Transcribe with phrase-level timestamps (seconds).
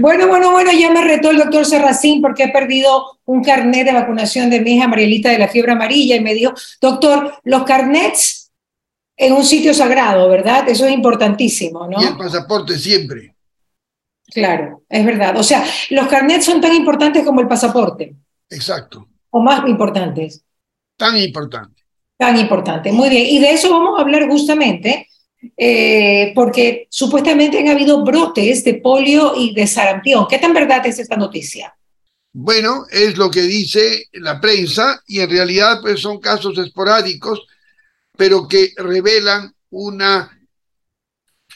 [0.00, 3.92] Bueno, bueno, bueno, ya me retó el doctor Serracín porque he perdido un carnet de
[3.92, 8.52] vacunación de mi hija Marielita de la fiebre amarilla y me dijo, doctor, los carnets
[9.16, 10.68] en un sitio sagrado, ¿verdad?
[10.68, 12.02] Eso es importantísimo, ¿no?
[12.02, 13.34] Y el pasaporte siempre.
[14.26, 15.36] Claro, es verdad.
[15.38, 18.14] O sea, los carnets son tan importantes como el pasaporte.
[18.50, 19.08] Exacto.
[19.30, 20.44] O más importantes.
[20.96, 21.82] Tan importante.
[22.16, 22.92] Tan importante.
[22.92, 23.26] Muy bien.
[23.26, 25.08] Y de eso vamos a hablar justamente
[25.56, 30.26] eh, porque supuestamente han habido brotes de polio y de sarampión.
[30.28, 31.74] ¿Qué tan verdad es esta noticia?
[32.32, 37.46] Bueno, es lo que dice la prensa y en realidad pues son casos esporádicos,
[38.16, 40.30] pero que revelan una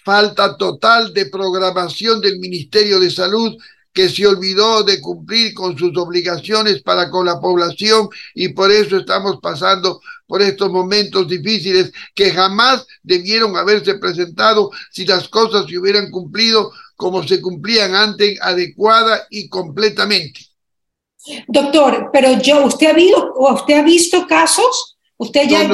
[0.04, 3.56] falta total de programación del Ministerio de Salud
[3.92, 8.98] que se olvidó de cumplir con sus obligaciones para con la población y por eso
[8.98, 15.78] estamos pasando por estos momentos difíciles que jamás debieron haberse presentado si las cosas se
[15.78, 20.40] hubieran cumplido como se cumplían antes, adecuada y completamente.
[21.46, 24.96] Doctor, pero yo, ¿usted ha visto, usted ha visto casos?
[25.16, 25.68] ¿Usted ya,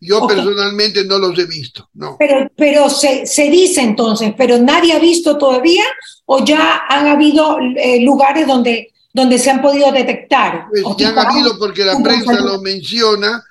[0.00, 2.16] Yo personalmente no los he visto, no.
[2.18, 5.84] Pero, pero se, se, dice entonces, pero nadie ha visto todavía
[6.24, 10.64] o ya han habido eh, lugares donde, donde se han podido detectar.
[10.70, 13.44] Pues ya han habido porque la prensa lo menciona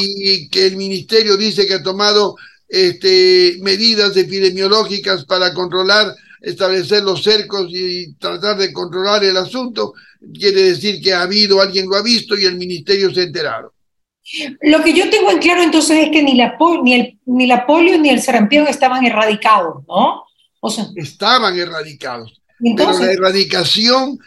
[0.00, 2.36] y que el ministerio dice que ha tomado
[2.68, 9.94] este, medidas epidemiológicas para controlar, establecer los cercos y tratar de controlar el asunto,
[10.32, 13.72] quiere decir que ha habido, alguien lo ha visto y el ministerio se ha enterado.
[14.62, 17.66] Lo que yo tengo en claro entonces es que ni la, ni el, ni la
[17.66, 20.24] polio ni el sarampión estaban erradicados, ¿no?
[20.60, 22.42] O sea, estaban erradicados.
[22.76, 24.18] pero la erradicación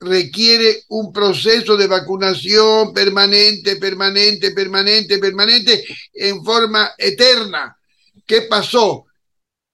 [0.00, 7.76] requiere un proceso de vacunación permanente, permanente, permanente, permanente, en forma eterna.
[8.26, 9.06] ¿Qué pasó?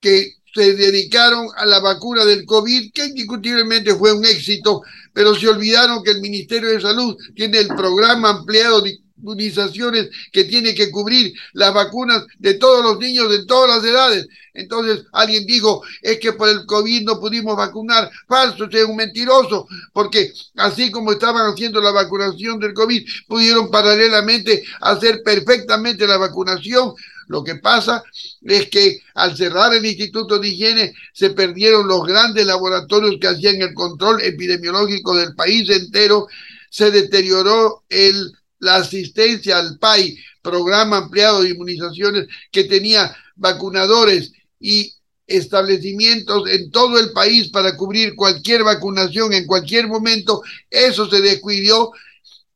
[0.01, 5.49] Que se dedicaron a la vacuna del COVID, que indiscutiblemente fue un éxito, pero se
[5.49, 10.91] olvidaron que el Ministerio de Salud tiene el programa ampliado de inmunizaciones que tiene que
[10.91, 14.27] cubrir las vacunas de todos los niños de todas las edades.
[14.53, 18.11] Entonces alguien dijo, es que por el COVID no pudimos vacunar.
[18.29, 24.63] Falso, es un mentiroso, porque así como estaban haciendo la vacunación del COVID, pudieron paralelamente
[24.81, 26.95] hacer perfectamente la vacunación.
[27.27, 28.05] Lo que pasa
[28.43, 33.63] es que al cerrar el Instituto de Higiene se perdieron los grandes laboratorios que hacían
[33.63, 36.29] el control epidemiológico del país entero,
[36.69, 38.33] se deterioró el
[38.65, 44.93] la asistencia al PAI, programa ampliado de inmunizaciones, que tenía vacunadores y
[45.27, 51.93] establecimientos en todo el país para cubrir cualquier vacunación en cualquier momento, eso se descuidó.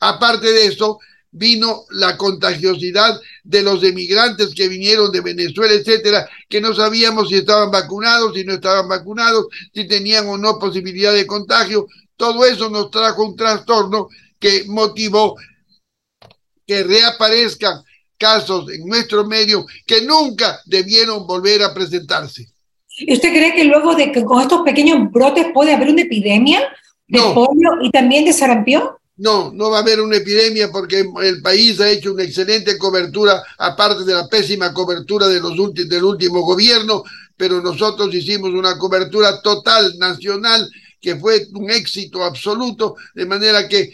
[0.01, 0.99] Aparte de eso,
[1.31, 7.37] vino la contagiosidad de los emigrantes que vinieron de Venezuela, etcétera, que no sabíamos si
[7.37, 11.87] estaban vacunados, si no estaban vacunados, si tenían o no posibilidad de contagio.
[12.17, 14.09] Todo eso nos trajo un trastorno
[14.39, 15.37] que motivó
[16.69, 17.83] que reaparezcan
[18.19, 22.47] casos en nuestro medio que nunca debieron volver a presentarse.
[22.99, 26.61] ¿Y usted cree que luego de que con estos pequeños brotes puede haber una epidemia
[27.07, 28.83] de polio y también de sarampión?
[29.17, 33.43] No, no va a haber una epidemia porque el país ha hecho una excelente cobertura,
[33.57, 37.03] aparte de la pésima cobertura de los del último gobierno,
[37.37, 40.69] pero nosotros hicimos una cobertura total, nacional,
[41.01, 43.93] que fue un éxito absoluto, de manera que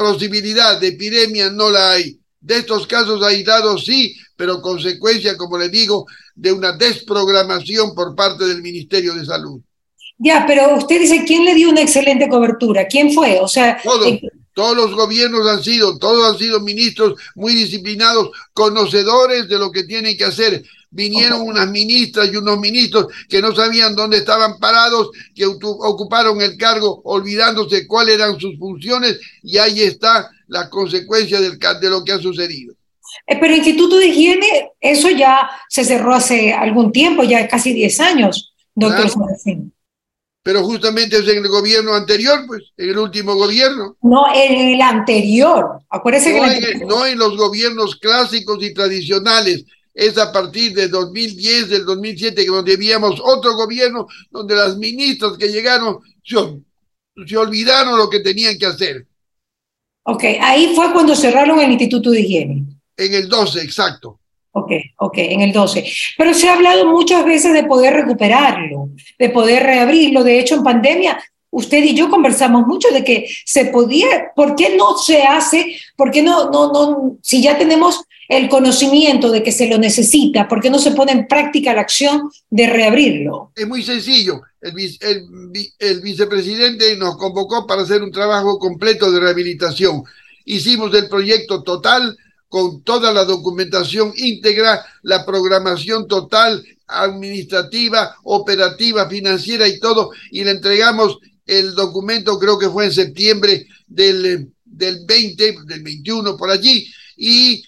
[0.00, 2.18] posibilidad de epidemia no la hay.
[2.40, 8.46] De estos casos aislados sí, pero consecuencia, como le digo, de una desprogramación por parte
[8.46, 9.60] del Ministerio de Salud.
[10.16, 12.86] Ya, pero usted dice, ¿quién le dio una excelente cobertura?
[12.86, 13.38] ¿Quién fue?
[13.40, 14.22] O sea, todos, eh,
[14.54, 19.84] todos los gobiernos han sido, todos han sido ministros muy disciplinados, conocedores de lo que
[19.84, 25.10] tienen que hacer vinieron unas ministras y unos ministros que no sabían dónde estaban parados,
[25.34, 31.58] que ocuparon el cargo olvidándose cuáles eran sus funciones y ahí está la consecuencia del,
[31.58, 32.74] de lo que ha sucedido.
[33.26, 37.72] Eh, pero el Instituto de Higiene, eso ya se cerró hace algún tiempo, ya casi
[37.72, 39.10] 10 años, doctor
[40.42, 43.96] Pero justamente es en el gobierno anterior, pues, en el último gobierno.
[44.02, 45.80] No, en el anterior.
[45.88, 49.64] Acuérdese no, que en, no en los gobiernos clásicos y tradicionales
[49.94, 55.36] es a partir de 2010, del 2007, que donde debíamos otro gobierno, donde las ministras
[55.36, 59.06] que llegaron se, olvidaron lo que tenían que hacer.
[60.04, 62.64] Ok, ahí fue cuando cerraron el Instituto de Higiene.
[62.96, 64.18] En el 12, exacto.
[64.52, 65.84] Ok, ok, en el 12.
[66.18, 70.24] Pero se ha hablado muchas veces de poder recuperarlo, de poder reabrirlo.
[70.24, 74.76] De hecho, en pandemia usted y yo conversamos mucho de que se podía, ¿por qué
[74.76, 75.76] no se hace?
[75.96, 80.46] ¿Por qué no, no, no, si ya tenemos el conocimiento de que se lo necesita,
[80.46, 83.50] ¿por qué no se pone en práctica la acción de reabrirlo?
[83.56, 84.40] Es muy sencillo.
[84.60, 84.74] El,
[85.78, 90.04] el vicepresidente nos convocó para hacer un trabajo completo de rehabilitación.
[90.44, 92.16] Hicimos el proyecto total
[92.48, 100.50] con toda la documentación íntegra, la programación total, administrativa, operativa, financiera y todo, y le
[100.52, 106.90] entregamos el documento, creo que fue en septiembre del, del 20, del 21, por allí,
[107.16, 107.62] y,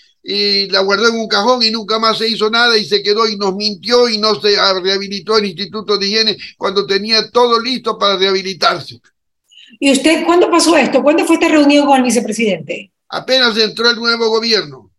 [0.70, 3.36] la guardó en un cajón y nunca más se hizo nada y se quedó y
[3.36, 8.16] nos mintió y no se rehabilitó el Instituto de Higiene cuando tenía todo listo para
[8.16, 9.00] rehabilitarse.
[9.80, 11.02] ¿Y usted cuándo pasó esto?
[11.02, 12.92] ¿Cuándo fue esta reunión con el vicepresidente?
[13.08, 14.92] Apenas entró el nuevo gobierno.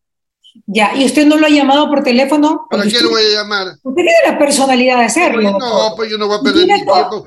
[0.66, 2.68] Ya, ¿y usted no lo ha llamado por teléfono?
[2.70, 3.68] ¿Para qué lo voy a llamar?
[3.82, 5.58] Usted tiene la personalidad de hacerlo.
[5.58, 7.26] No, pues yo no voy a perder mi tiempo.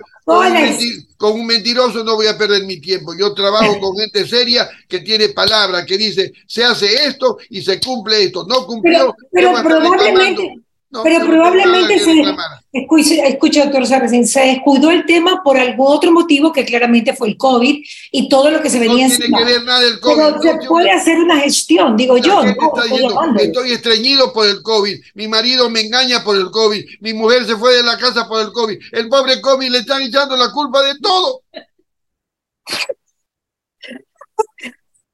[1.16, 3.14] Con un, mentiroso no voy a perder mi tiempo.
[3.16, 7.80] Yo trabajo con gente seria que tiene palabra, que dice, se hace esto y se
[7.80, 8.44] cumple esto.
[8.44, 9.14] No cumplió.
[9.30, 10.65] Pero, pero probablemente,
[11.02, 16.64] pero probablemente se, escucha, doctor Sarracín, se descuidó el tema por algún otro motivo que
[16.64, 19.84] claramente fue el COVID y todo lo que se venía No tiene que ver nada
[19.84, 20.16] el COVID.
[20.16, 22.42] Pero se puede hacer una gestión, digo yo.
[22.42, 27.56] estoy estreñido por el COVID, mi marido me engaña por el COVID, mi mujer se
[27.56, 30.82] fue de la casa por el COVID, el pobre COVID le están echando la culpa
[30.82, 31.42] de todo.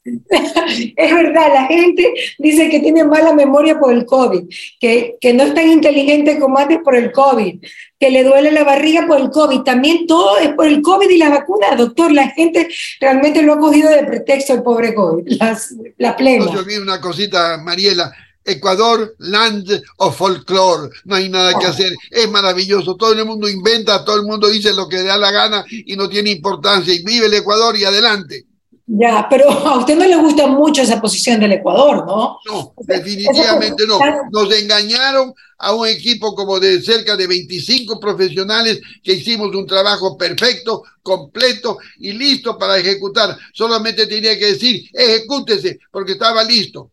[0.04, 4.48] Es verdad, la gente dice que tiene mala memoria por el COVID,
[4.80, 7.60] que, que no es tan inteligente como antes por el COVID,
[8.00, 9.60] que le duele la barriga por el COVID.
[9.60, 12.10] También todo es por el COVID y la vacuna, doctor.
[12.10, 12.68] La gente
[13.00, 16.52] realmente lo ha cogido de pretexto el pobre COVID, las, la plena.
[16.52, 18.12] yo vi una cosita, Mariela.
[18.44, 24.04] Ecuador, land of folklore, no hay nada que hacer, es maravilloso, todo el mundo inventa,
[24.04, 27.04] todo el mundo dice lo que le da la gana y no tiene importancia, y
[27.04, 28.46] vive el Ecuador y adelante.
[28.94, 32.38] Ya, pero a usted no le gusta mucho esa posición del Ecuador, ¿no?
[32.44, 33.98] No, definitivamente no.
[34.30, 40.18] Nos engañaron a un equipo como de cerca de 25 profesionales que hicimos un trabajo
[40.18, 43.34] perfecto, completo y listo para ejecutar.
[43.54, 46.90] Solamente tenía que decir, ejecútese, porque estaba listo.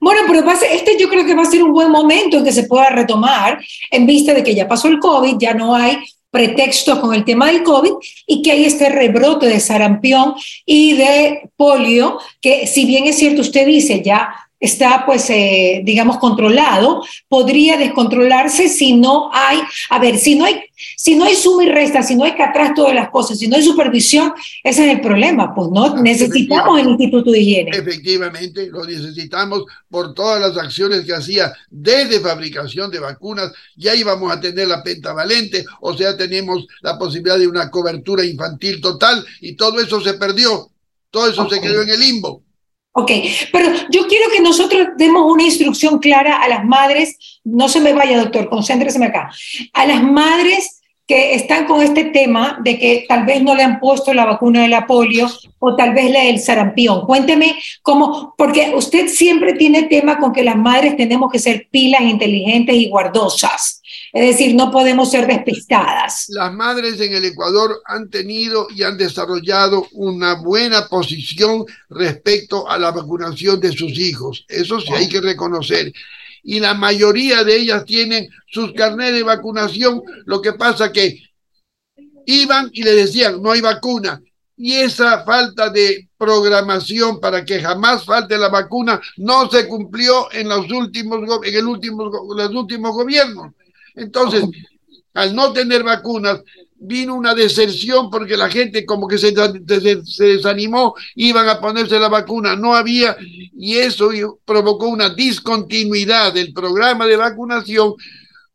[0.00, 2.64] Bueno, pero este yo creo que va a ser un buen momento en que se
[2.64, 5.98] pueda retomar en vista de que ya pasó el COVID, ya no hay
[6.30, 7.92] pretextos con el tema del COVID
[8.26, 10.34] y que hay este rebrote de sarampión
[10.64, 16.18] y de polio, que si bien es cierto, usted dice ya está, pues, eh, digamos,
[16.18, 19.58] controlado, podría descontrolarse si no hay,
[19.88, 20.60] a ver, si no hay,
[20.96, 23.48] si no hay suma y resta, si no hay que atrás todas las cosas, si
[23.48, 25.96] no hay supervisión, ese es el problema, pues, ¿no?
[25.96, 27.70] necesitamos el Instituto de Higiene.
[27.74, 34.30] Efectivamente, lo necesitamos por todas las acciones que hacía desde fabricación de vacunas, ya íbamos
[34.30, 39.54] a tener la pentavalente, o sea, tenemos la posibilidad de una cobertura infantil total y
[39.54, 40.70] todo eso se perdió,
[41.10, 42.42] todo eso se quedó en el limbo.
[42.92, 43.12] Ok,
[43.52, 47.92] pero yo quiero que nosotros demos una instrucción clara a las madres, no se me
[47.92, 49.30] vaya doctor, concéntrese acá,
[49.72, 50.79] a las madres
[51.10, 54.62] que están con este tema de que tal vez no le han puesto la vacuna
[54.62, 55.28] de la polio
[55.58, 57.04] o tal vez la del sarampión.
[57.04, 62.02] Cuénteme cómo, porque usted siempre tiene tema con que las madres tenemos que ser pilas,
[62.02, 63.82] inteligentes y guardosas.
[64.12, 66.26] Es decir, no podemos ser despistadas.
[66.28, 72.78] Las madres en el Ecuador han tenido y han desarrollado una buena posición respecto a
[72.78, 74.44] la vacunación de sus hijos.
[74.48, 75.92] Eso sí hay que reconocer.
[76.42, 80.02] Y la mayoría de ellas tienen sus carnets de vacunación.
[80.24, 81.22] Lo que pasa que
[82.26, 84.20] iban y le decían, no hay vacuna.
[84.56, 90.50] Y esa falta de programación para que jamás falte la vacuna no se cumplió en
[90.50, 93.52] los últimos en el los últimos gobiernos.
[93.94, 94.44] Entonces,
[95.14, 96.40] al no tener vacunas,
[96.80, 102.56] vino una deserción porque la gente como que se, desanimó, iban a ponerse la vacuna,
[102.56, 104.10] no había, y eso
[104.44, 107.94] provocó una discontinuidad del programa de vacunación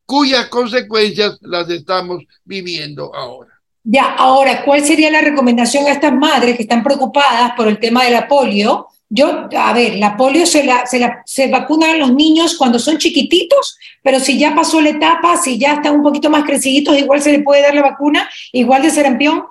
[0.06, 3.52] cuyas consecuencias las estamos viviendo ahora.
[3.84, 8.04] Ya, ahora, ¿cuál sería la recomendación a estas madres que están preocupadas por el tema
[8.04, 8.88] de la polio?
[9.10, 12.80] Yo, a ver, la polio se, la, se, la, se vacuna a los niños cuando
[12.80, 16.98] son chiquititos, pero si ya pasó la etapa, si ya están un poquito más creciditos,
[16.98, 19.44] igual se le puede dar la vacuna, igual de sarampión.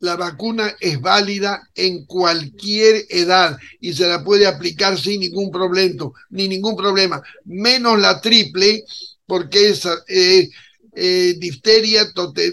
[0.00, 6.10] La vacuna es válida en cualquier edad y se la puede aplicar sin ningún problema,
[6.30, 8.84] ni ningún problema, menos la triple,
[9.26, 10.48] porque es eh,
[10.94, 12.06] eh, difteria,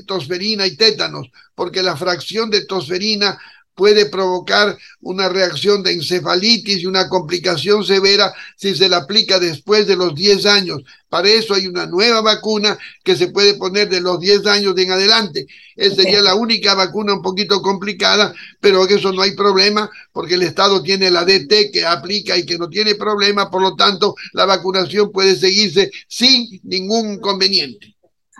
[0.05, 3.39] tosferina y tétanos, porque la fracción de tosferina
[3.75, 9.85] puede provocar una reacción de encefalitis y una complicación severa si se la aplica después
[9.85, 10.81] de los 10 años.
[11.09, 14.91] Para eso hay una nueva vacuna que se puede poner de los 10 años en
[14.91, 15.45] adelante.
[15.75, 20.43] Esa sería la única vacuna un poquito complicada, pero eso no hay problema porque el
[20.43, 24.45] Estado tiene la DT que aplica y que no tiene problema, por lo tanto la
[24.45, 27.94] vacunación puede seguirse sin ningún inconveniente.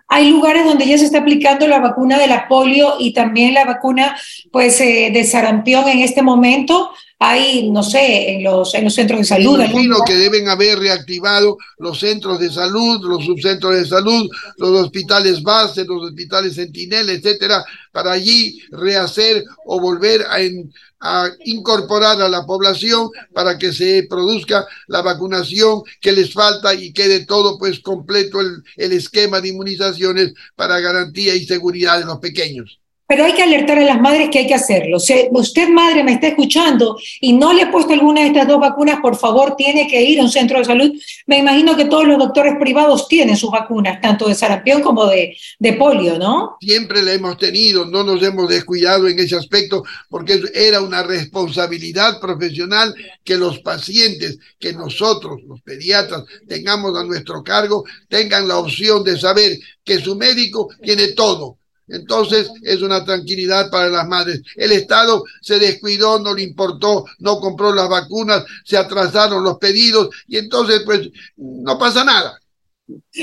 [0.07, 3.65] Hay lugares donde ya se está aplicando la vacuna de la polio y también la
[3.65, 4.15] vacuna
[4.51, 6.91] pues, eh, de sarampión en este momento.
[7.17, 9.57] Hay, no sé, en los, en los centros de salud.
[9.57, 14.71] Me imagino que deben haber reactivado los centros de salud, los subcentros de salud, los
[14.71, 22.21] hospitales base, los hospitales sentinel, etcétera, para allí rehacer o volver a, en, a incorporar
[22.21, 27.57] a la población para que se produzca la vacunación que les falta y quede todo
[27.57, 32.79] pues completo el, el esquema de inmunizaciones para garantía y seguridad de los pequeños.
[33.07, 34.99] Pero hay que alertar a las madres que hay que hacerlo.
[34.99, 38.59] Si usted, madre, me está escuchando y no le ha puesto alguna de estas dos
[38.59, 40.91] vacunas, por favor, tiene que ir a un centro de salud.
[41.27, 45.37] Me imagino que todos los doctores privados tienen sus vacunas, tanto de sarampión como de,
[45.59, 46.57] de polio, ¿no?
[46.59, 52.19] Siempre la hemos tenido, no nos hemos descuidado en ese aspecto, porque era una responsabilidad
[52.19, 59.03] profesional que los pacientes, que nosotros, los pediatras, tengamos a nuestro cargo, tengan la opción
[59.03, 64.41] de saber que su médico tiene todo entonces es una tranquilidad para las madres.
[64.55, 70.09] El Estado se descuidó, no le importó, no compró las vacunas, se atrasaron los pedidos
[70.27, 72.39] y entonces pues no pasa nada.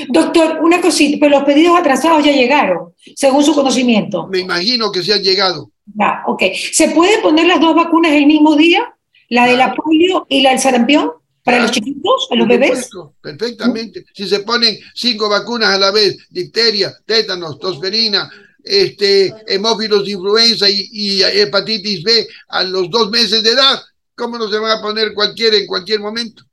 [0.09, 4.27] Doctor, una cosita, pero los pedidos atrasados ya llegaron, según su conocimiento.
[4.27, 5.71] Me imagino que se han llegado.
[5.95, 6.43] Ya, ok.
[6.73, 8.95] ¿Se pueden poner las dos vacunas el mismo día?
[9.29, 11.13] ¿La de la polio y la del sarampión?
[11.45, 12.89] ¿Para los chiquitos, a los bebés?
[13.21, 14.05] Perfectamente.
[14.15, 18.31] Si se ponen cinco vacunas a la vez, difteria, tétanos, tosferina,
[18.65, 23.81] este, hemófilos de influenza y, hepatitis B a los dos meses de edad.
[24.15, 26.45] ¿Cómo no se van a poner cualquiera en cualquier momento?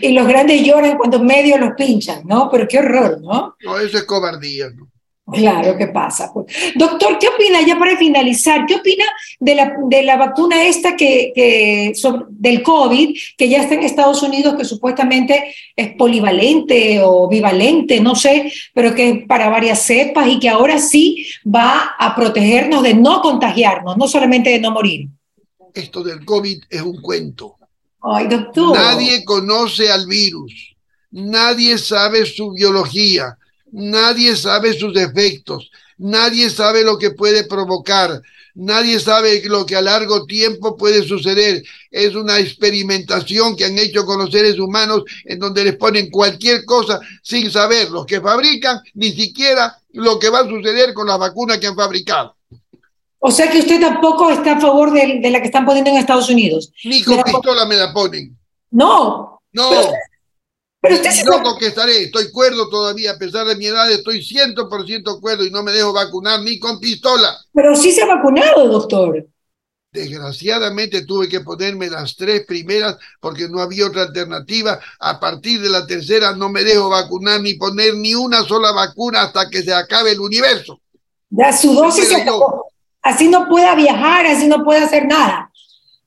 [0.00, 2.48] Y los grandes lloran cuando medio los pinchan, ¿no?
[2.50, 3.56] Pero qué horror, ¿no?
[3.62, 4.90] No, eso es cobardía, ¿no?
[5.32, 6.30] Claro, ¿qué pasa?
[6.32, 9.04] Pues, doctor, ¿qué opina, ya para finalizar, qué opina
[9.40, 11.92] de la, de la vacuna esta que, que
[12.30, 18.14] del COVID, que ya está en Estados Unidos, que supuestamente es polivalente o bivalente, no
[18.14, 22.94] sé, pero que es para varias cepas y que ahora sí va a protegernos de
[22.94, 25.08] no contagiarnos, no solamente de no morir?
[25.74, 27.56] Esto del COVID es un cuento.
[28.00, 28.76] Ay, doctor.
[28.76, 30.76] Nadie conoce al virus,
[31.10, 33.36] nadie sabe su biología
[33.78, 38.22] Nadie sabe sus efectos, nadie sabe lo que puede provocar,
[38.54, 41.62] nadie sabe lo que a largo tiempo puede suceder.
[41.90, 46.64] Es una experimentación que han hecho con los seres humanos en donde les ponen cualquier
[46.64, 51.18] cosa sin saber lo que fabrican, ni siquiera lo que va a suceder con la
[51.18, 52.34] vacuna que han fabricado.
[53.18, 56.30] O sea que usted tampoco está a favor de, la que están poniendo en Estados
[56.30, 56.72] Unidos.
[56.82, 58.38] Ni con pistola me la ponen.
[58.70, 59.38] No.
[59.52, 59.68] No.
[59.68, 59.90] Pero
[60.94, 65.44] usted loco que estaré, estoy cuerdo todavía, a pesar de mi edad, estoy 100% cuerdo
[65.44, 67.36] y no me dejo vacunar ni con pistola.
[67.52, 69.26] Pero sí se ha vacunado, doctor.
[69.92, 74.78] Desgraciadamente tuve que ponerme las tres primeras porque no había otra alternativa.
[75.00, 79.22] A partir de la tercera no me dejo vacunar ni poner ni una sola vacuna
[79.22, 80.80] hasta que se acabe el universo.
[81.30, 82.66] Ya su dosis se acabó.
[83.00, 85.50] Así no pueda viajar, así no puede hacer nada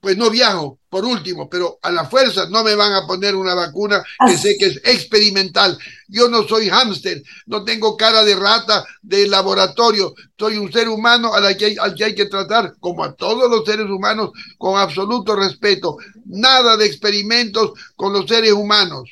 [0.00, 3.54] pues no viajo, por último, pero a la fuerza no me van a poner una
[3.54, 5.78] vacuna que sé que es experimental.
[6.08, 11.34] Yo no soy hámster, no tengo cara de rata de laboratorio, soy un ser humano
[11.34, 14.78] al que, hay, al que hay que tratar, como a todos los seres humanos, con
[14.78, 15.98] absoluto respeto.
[16.24, 19.10] Nada de experimentos con los seres humanos.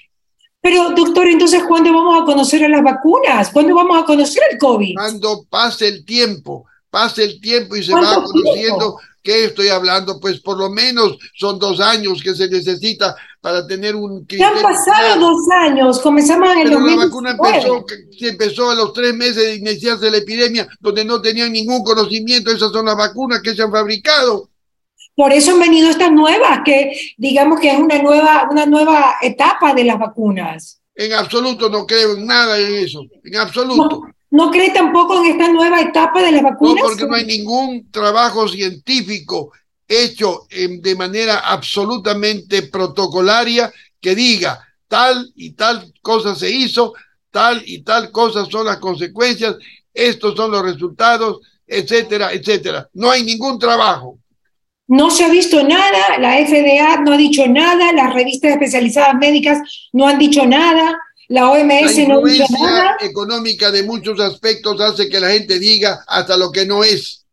[0.61, 3.51] Pero, doctor, entonces, ¿cuándo vamos a conocer a las vacunas?
[3.51, 4.95] ¿Cuándo vamos a conocer el COVID?
[4.97, 10.19] Cuando pase el tiempo, pase el tiempo y se va conociendo ¿Qué estoy hablando?
[10.19, 14.57] Pues por lo menos son dos años que se necesita para tener un criterio.
[14.57, 17.85] han pasado dos años, comenzamos en el Pero la vacuna empezó,
[18.21, 22.51] empezó a los tres meses de iniciarse la epidemia, donde no tenían ningún conocimiento.
[22.51, 24.49] Esas son las vacunas que se han fabricado.
[25.15, 29.75] Por eso han venido estas nuevas, que digamos que es una nueva, una nueva etapa
[29.75, 30.81] de las vacunas.
[30.95, 34.05] En absoluto no creo en nada en eso, en absoluto.
[34.07, 34.18] ¿No
[34.51, 36.77] cree tampoco en esta nueva etapa de las vacunas?
[36.77, 39.53] No, porque no hay ningún trabajo científico
[39.87, 46.95] hecho de manera absolutamente protocolaria que diga tal y tal cosa se hizo,
[47.31, 49.57] tal y tal cosa son las consecuencias,
[49.93, 52.89] estos son los resultados, etcétera, etcétera.
[52.95, 54.19] No hay ningún trabajo.
[54.87, 59.59] No se ha visto nada, la FDA no ha dicho nada, las revistas especializadas médicas
[59.93, 60.99] no han dicho nada.
[61.29, 62.97] La OMS la no dice nada.
[63.01, 67.27] económica de muchos aspectos hace que la gente diga hasta lo que no es.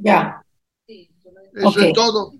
[0.00, 0.42] Ya.
[0.86, 2.32] Eso es todo.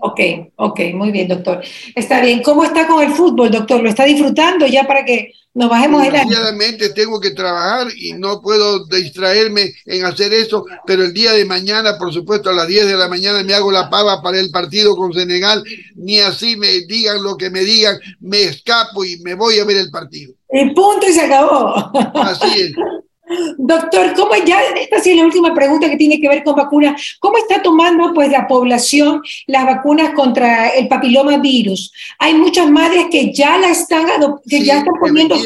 [0.00, 0.20] Ok,
[0.56, 1.62] ok, muy bien, doctor.
[1.94, 2.42] Está bien.
[2.42, 3.82] ¿Cómo está con el fútbol, doctor?
[3.82, 8.86] ¿Lo está disfrutando ya para que nos bajemos el tengo que trabajar y no puedo
[8.86, 12.96] distraerme en hacer eso, pero el día de mañana, por supuesto, a las 10 de
[12.96, 15.62] la mañana me hago la pava para el partido con Senegal.
[15.94, 19.76] Ni así me digan lo que me digan, me escapo y me voy a ver
[19.76, 20.34] el partido.
[20.50, 21.90] Y punto y se acabó.
[22.14, 22.72] Así es.
[23.58, 27.16] Doctor, ¿cómo ya, esta sí es la última pregunta que tiene que ver con vacunas,
[27.20, 31.92] ¿cómo está tomando pues la población las vacunas contra el papiloma virus?
[32.18, 34.06] Hay muchas madres que ya la están,
[34.48, 35.36] que ya están poniendo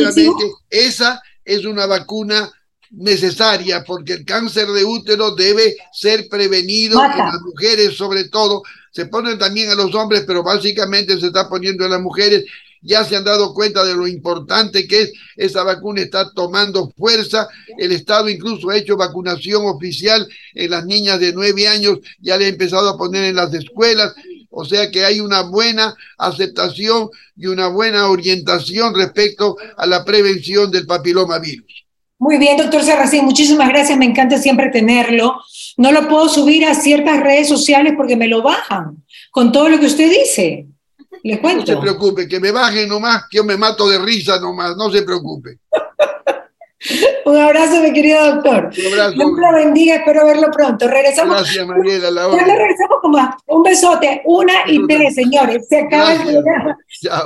[0.71, 2.50] Esa es una vacuna
[2.90, 9.07] necesaria porque el cáncer de útero debe ser prevenido en las mujeres sobre todo, se
[9.07, 12.45] ponen también a los hombres, pero básicamente se está poniendo en las mujeres
[12.83, 15.12] ya se han dado cuenta de lo importante que es.
[15.37, 17.49] Esa vacuna está tomando fuerza.
[17.78, 22.47] El Estado incluso ha hecho vacunación oficial en las niñas de nueve años, ya le
[22.47, 24.14] ha empezado a poner en las escuelas.
[24.50, 30.71] O sea que hay una buena aceptación y una buena orientación respecto a la prevención
[30.71, 31.87] del papiloma virus.
[32.18, 35.37] Muy bien, doctor Serracín, muchísimas gracias, me encanta siempre tenerlo.
[35.76, 39.78] No lo puedo subir a ciertas redes sociales porque me lo bajan con todo lo
[39.78, 40.66] que usted dice.
[41.26, 44.90] No se preocupe, que me baje nomás, que yo me mato de risa nomás, no
[44.90, 45.59] se preocupe.
[47.25, 48.71] Un abrazo, mi querido doctor.
[48.78, 49.12] Un abrazo.
[49.12, 50.87] Dios lo bendiga, espero verlo pronto.
[50.87, 51.37] Regresamos.
[51.37, 52.11] Gracias, Mariela.
[52.11, 53.35] La ya regresamos con más.
[53.47, 54.23] Un besote.
[54.25, 55.66] Una y tres, señores.
[55.68, 56.78] Se acaba el programa.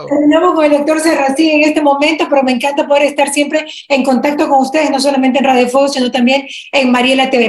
[0.09, 4.04] Terminamos con el doctor Serracín en este momento, pero me encanta poder estar siempre en
[4.04, 7.49] contacto con ustedes, no solamente en Radio Fuego, sino también en Mariela TV.